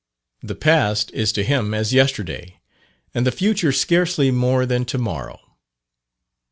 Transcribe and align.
The 0.41 0.55
past 0.55 1.11
is 1.11 1.31
to 1.33 1.43
him 1.43 1.75
as 1.75 1.93
yesterday, 1.93 2.59
and 3.13 3.23
the 3.23 3.31
future 3.31 3.71
scarcely 3.71 4.31
more 4.31 4.65
than 4.65 4.83
to 4.85 4.97
morrow. 4.97 5.39